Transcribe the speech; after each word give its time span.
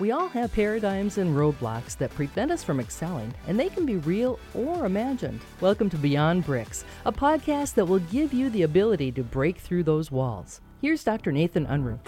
We 0.00 0.12
all 0.12 0.28
have 0.28 0.52
paradigms 0.52 1.18
and 1.18 1.34
roadblocks 1.34 1.98
that 1.98 2.14
prevent 2.14 2.52
us 2.52 2.62
from 2.62 2.78
excelling, 2.78 3.34
and 3.48 3.58
they 3.58 3.68
can 3.68 3.84
be 3.84 3.96
real 3.96 4.38
or 4.54 4.86
imagined. 4.86 5.40
Welcome 5.60 5.90
to 5.90 5.96
Beyond 5.96 6.46
Bricks, 6.46 6.84
a 7.04 7.10
podcast 7.10 7.74
that 7.74 7.84
will 7.84 7.98
give 7.98 8.32
you 8.32 8.48
the 8.48 8.62
ability 8.62 9.10
to 9.10 9.24
break 9.24 9.58
through 9.58 9.82
those 9.82 10.12
walls. 10.12 10.60
Here's 10.80 11.02
Dr. 11.02 11.32
Nathan 11.32 11.66
Unruh. 11.66 11.98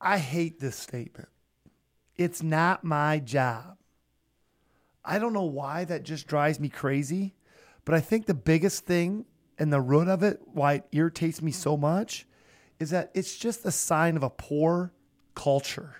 I 0.00 0.18
hate 0.18 0.58
this 0.58 0.74
statement. 0.74 1.28
It's 2.16 2.42
not 2.42 2.82
my 2.82 3.20
job. 3.20 3.76
I 5.04 5.20
don't 5.20 5.32
know 5.32 5.44
why 5.44 5.84
that 5.84 6.02
just 6.02 6.26
drives 6.26 6.58
me 6.58 6.68
crazy, 6.68 7.36
but 7.84 7.94
I 7.94 8.00
think 8.00 8.26
the 8.26 8.34
biggest 8.34 8.84
thing 8.84 9.26
and 9.60 9.72
the 9.72 9.80
root 9.80 10.08
of 10.08 10.24
it, 10.24 10.40
why 10.44 10.74
it 10.74 10.88
irritates 10.90 11.40
me 11.40 11.52
so 11.52 11.76
much, 11.76 12.26
is 12.78 12.90
that 12.90 13.10
it's 13.14 13.36
just 13.36 13.64
a 13.64 13.70
sign 13.70 14.16
of 14.16 14.22
a 14.22 14.30
poor 14.30 14.92
culture. 15.34 15.96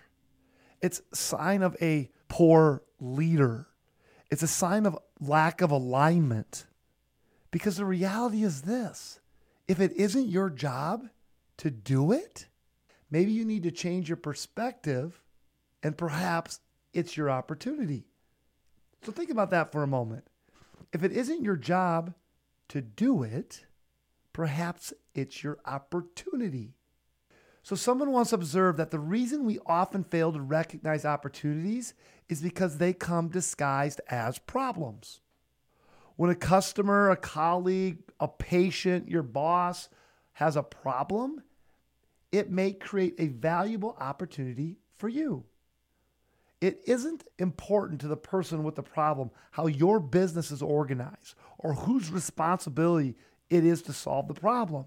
It's 0.81 1.03
a 1.13 1.17
sign 1.17 1.63
of 1.63 1.77
a 1.83 2.11
poor 2.29 2.83
leader. 3.01 3.67
It's 4.31 4.43
a 4.43 4.49
sign 4.49 4.87
of 4.87 4.99
lack 5.21 5.61
of 5.61 5.71
alignment. 5.71 6.67
Because 7.51 7.77
the 7.77 7.85
reality 7.85 8.43
is 8.43 8.63
this 8.63 9.21
if 9.67 9.81
it 9.81 9.93
isn't 9.93 10.29
your 10.29 10.51
job 10.51 11.09
to 11.59 11.71
do 11.71 12.13
it, 12.13 12.47
maybe 13.11 13.33
you 13.33 13.45
need 13.45 13.65
to 13.65 13.71
change 13.71 14.09
your 14.09 14.17
perspective 14.17 15.21
and 15.83 15.97
perhaps 15.97 16.61
it's 16.93 17.17
your 17.17 17.31
opportunity. 17.31 18.05
So 19.03 19.13
think 19.13 19.31
about 19.31 19.51
that 19.51 19.73
for 19.73 19.83
a 19.83 19.87
moment. 19.87 20.27
If 20.93 21.03
it 21.03 21.13
isn't 21.13 21.43
your 21.43 21.57
job 21.57 22.15
to 22.69 22.81
do 22.81 23.23
it, 23.23 23.65
perhaps 24.39 24.93
it's 25.17 25.43
your 25.43 25.59
opportunity. 25.67 26.73
So, 27.65 27.75
someone 27.75 28.13
once 28.13 28.33
observed 28.33 28.79
that 28.79 28.93
the 28.93 29.01
reason 29.01 29.45
we 29.45 29.59
often 29.67 30.05
fail 30.05 30.33
to 30.33 30.41
recognize 30.41 31.05
opportunities 31.05 31.93
is 32.29 32.41
because 32.41 32.79
they 32.79 32.93
come 32.93 33.31
disguised 33.31 34.01
as 34.09 34.39
problems. 34.39 35.23
When 36.15 36.31
a 36.31 36.37
customer, 36.37 37.11
a 37.11 37.17
colleague, 37.17 37.99
a 38.21 38.29
patient, 38.29 39.09
your 39.09 39.25
boss 39.25 39.89
has 40.35 40.55
a 40.55 40.63
problem, 40.63 41.43
it 42.31 42.49
may 42.49 42.71
create 42.71 43.17
a 43.19 43.27
valuable 43.27 43.97
opportunity 43.99 44.77
for 44.95 45.09
you. 45.09 45.47
It 46.61 46.81
isn't 46.87 47.25
important 47.41 48.01
to 48.03 48.09
the 48.09 48.17
person 48.17 48.63
with 48.63 48.77
the 48.77 48.85
problem 48.85 49.33
how 49.51 49.67
your 49.67 49.99
business 49.99 50.53
is 50.53 50.63
organized 50.63 51.35
or 51.59 51.75
whose 51.75 52.13
responsibility 52.13 53.17
it 53.51 53.65
is 53.65 53.83
to 53.83 53.93
solve 53.93 54.29
the 54.29 54.35
problem. 54.35 54.87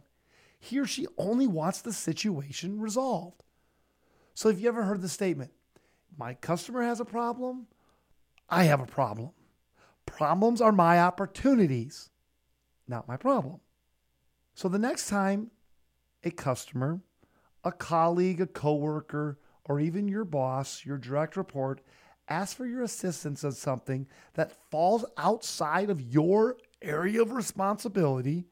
He 0.59 0.79
or 0.79 0.85
she 0.85 1.07
only 1.17 1.47
wants 1.47 1.81
the 1.81 1.93
situation 1.93 2.79
resolved. 2.79 3.43
So, 4.33 4.49
if 4.49 4.59
you 4.59 4.67
ever 4.67 4.83
heard 4.83 5.01
the 5.01 5.09
statement, 5.09 5.51
my 6.17 6.35
customer 6.35 6.83
has 6.83 6.99
a 6.99 7.05
problem, 7.05 7.67
I 8.49 8.65
have 8.65 8.79
a 8.79 8.85
problem. 8.85 9.31
Problems 10.05 10.61
are 10.61 10.71
my 10.71 10.99
opportunities, 10.99 12.09
not 12.87 13.07
my 13.07 13.17
problem. 13.17 13.59
So, 14.53 14.67
the 14.67 14.79
next 14.79 15.07
time 15.07 15.51
a 16.23 16.31
customer, 16.31 17.01
a 17.63 17.71
colleague, 17.71 18.41
a 18.41 18.47
coworker, 18.47 19.39
or 19.65 19.79
even 19.79 20.07
your 20.07 20.25
boss, 20.25 20.85
your 20.85 20.97
direct 20.97 21.35
report, 21.35 21.81
asks 22.27 22.53
for 22.53 22.65
your 22.65 22.83
assistance 22.83 23.43
on 23.43 23.51
something 23.51 24.07
that 24.33 24.51
falls 24.69 25.05
outside 25.17 25.89
of 25.89 26.01
your 26.01 26.57
area 26.81 27.21
of 27.21 27.31
responsibility, 27.31 28.45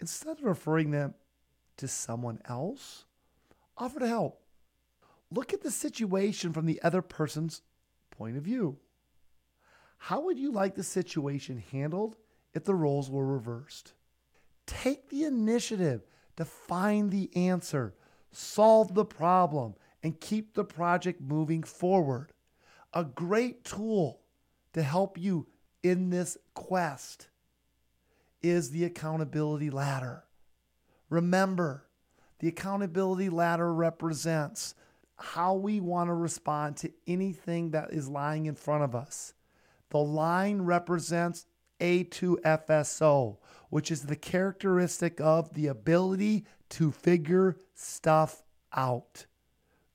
instead 0.00 0.38
of 0.38 0.44
referring 0.44 0.90
them 0.90 1.14
to 1.76 1.88
someone 1.88 2.40
else, 2.44 3.04
offer 3.76 4.00
to 4.00 4.08
help. 4.08 4.42
Look 5.30 5.52
at 5.52 5.62
the 5.62 5.70
situation 5.70 6.52
from 6.52 6.66
the 6.66 6.80
other 6.82 7.02
person's 7.02 7.62
point 8.10 8.36
of 8.36 8.42
view. 8.42 8.78
How 9.98 10.20
would 10.20 10.38
you 10.38 10.52
like 10.52 10.74
the 10.74 10.82
situation 10.82 11.62
handled 11.70 12.16
if 12.54 12.64
the 12.64 12.74
roles 12.74 13.10
were 13.10 13.26
reversed? 13.26 13.92
Take 14.66 15.08
the 15.08 15.24
initiative 15.24 16.02
to 16.36 16.44
find 16.44 17.10
the 17.10 17.30
answer, 17.36 17.94
solve 18.30 18.94
the 18.94 19.04
problem, 19.04 19.74
and 20.02 20.20
keep 20.20 20.54
the 20.54 20.64
project 20.64 21.20
moving 21.20 21.62
forward. 21.62 22.32
A 22.94 23.04
great 23.04 23.64
tool 23.64 24.20
to 24.72 24.82
help 24.82 25.18
you 25.18 25.46
in 25.82 26.10
this 26.10 26.38
quest 26.54 27.28
is 28.42 28.70
the 28.70 28.84
accountability 28.84 29.70
ladder. 29.70 30.24
Remember, 31.10 31.86
the 32.38 32.48
accountability 32.48 33.28
ladder 33.28 33.72
represents 33.72 34.74
how 35.16 35.54
we 35.54 35.80
want 35.80 36.08
to 36.08 36.14
respond 36.14 36.76
to 36.76 36.92
anything 37.06 37.70
that 37.72 37.92
is 37.92 38.08
lying 38.08 38.46
in 38.46 38.54
front 38.54 38.84
of 38.84 38.94
us. 38.94 39.34
The 39.90 39.98
line 39.98 40.62
represents 40.62 41.46
A2FSO, 41.80 43.38
which 43.70 43.90
is 43.90 44.02
the 44.02 44.16
characteristic 44.16 45.20
of 45.20 45.54
the 45.54 45.66
ability 45.66 46.46
to 46.70 46.92
figure 46.92 47.56
stuff 47.74 48.42
out. 48.72 49.26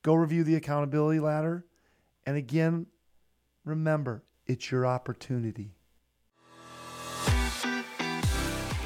Go 0.01 0.15
review 0.15 0.43
the 0.43 0.55
accountability 0.55 1.19
ladder. 1.19 1.65
And 2.25 2.35
again, 2.35 2.87
remember, 3.63 4.23
it's 4.45 4.71
your 4.71 4.85
opportunity. 4.85 5.75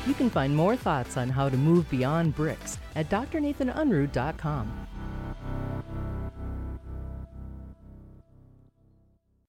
You 0.07 0.13
can 0.13 0.29
find 0.29 0.56
more 0.56 0.78
thoughts 0.78 1.18
on 1.18 1.28
how 1.28 1.50
to 1.50 1.57
move 1.57 1.90
beyond 1.90 2.34
bricks 2.34 2.79
at 2.95 3.09
drnathanunruh.com. 3.09 4.88